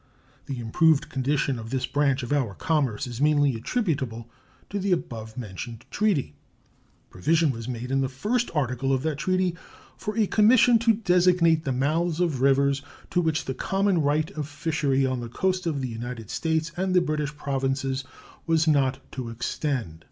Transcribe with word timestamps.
The 0.47 0.57
improved 0.57 1.09
condition 1.09 1.59
of 1.59 1.69
this 1.69 1.85
branch 1.85 2.23
of 2.23 2.33
our 2.33 2.55
commerce 2.55 3.05
is 3.05 3.21
mainly 3.21 3.53
attributable 3.53 4.31
to 4.71 4.79
the 4.79 4.91
above 4.91 5.37
mentioned 5.37 5.85
treaty. 5.91 6.33
Provision 7.11 7.51
was 7.51 7.67
made 7.67 7.91
in 7.91 8.01
the 8.01 8.09
first 8.09 8.49
article 8.55 8.93
of 8.93 9.03
that 9.03 9.19
treaty 9.19 9.55
for 9.95 10.17
a 10.17 10.25
commission 10.25 10.79
to 10.79 10.93
designate 10.95 11.65
the 11.65 11.71
mouths 11.71 12.19
of 12.19 12.41
rivers 12.41 12.81
to 13.11 13.21
which 13.21 13.45
the 13.45 13.53
common 13.53 14.01
right 14.01 14.31
of 14.31 14.47
fishery 14.47 15.05
on 15.05 15.19
the 15.19 15.29
coast 15.29 15.67
of 15.67 15.81
the 15.81 15.89
United 15.89 16.31
States 16.31 16.71
and 16.75 16.95
the 16.95 17.01
British 17.01 17.37
Provinces 17.37 18.03
was 18.47 18.67
not 18.67 18.97
to 19.11 19.29
extend. 19.29 19.99